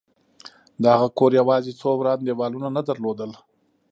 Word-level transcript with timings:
د 0.81 0.83
هغه 0.93 1.07
کور 1.17 1.31
یوازې 1.41 1.71
څو 1.79 1.89
وران 1.99 2.19
دېوالونه 2.23 2.79
درلودل 2.89 3.31